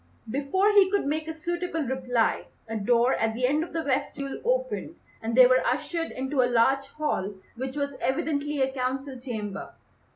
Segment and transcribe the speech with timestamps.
[0.31, 4.41] Before he could make a suitable reply, a door at the end of the vestibule
[4.43, 9.73] opened and they were ushered into a large hall which was evidently a council chamber.